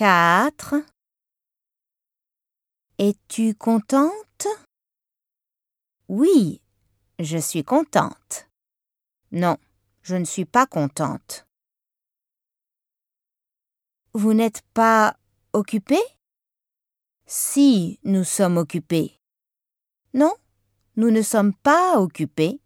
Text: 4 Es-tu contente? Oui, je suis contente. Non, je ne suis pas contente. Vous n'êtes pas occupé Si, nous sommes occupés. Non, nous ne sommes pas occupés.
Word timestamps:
4 0.00 0.76
Es-tu 2.96 3.54
contente? 3.54 4.46
Oui, 6.08 6.62
je 7.18 7.36
suis 7.36 7.64
contente. 7.64 8.48
Non, 9.30 9.58
je 10.00 10.16
ne 10.16 10.24
suis 10.24 10.46
pas 10.46 10.64
contente. 10.64 11.44
Vous 14.14 14.32
n'êtes 14.32 14.62
pas 14.72 15.18
occupé 15.52 15.98
Si, 17.26 18.00
nous 18.02 18.24
sommes 18.24 18.56
occupés. 18.56 19.20
Non, 20.14 20.34
nous 20.96 21.10
ne 21.10 21.20
sommes 21.20 21.52
pas 21.52 22.00
occupés. 22.00 22.58